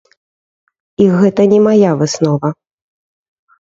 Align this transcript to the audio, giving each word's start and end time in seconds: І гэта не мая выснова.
І 1.05 1.11
гэта 1.21 1.41
не 1.53 1.59
мая 1.69 1.91
выснова. 2.03 2.47